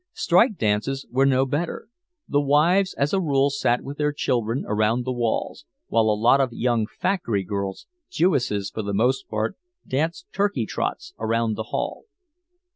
[0.13, 1.87] Strike dances were no better.
[2.27, 6.41] The wives as a rule sat with their children around the walls while a lot
[6.41, 12.05] of young factory girls, Jewesses for the most part, danced turkey trots around the hall."